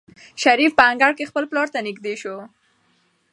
[0.43, 2.37] شریف په انګړ کې خپل پلار ته نږدې شو.